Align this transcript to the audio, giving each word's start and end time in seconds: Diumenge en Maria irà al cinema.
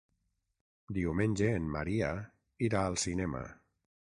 Diumenge 0.97 1.49
en 1.57 1.67
Maria 1.75 2.09
irà 2.71 2.83
al 2.87 2.99
cinema. 3.05 3.45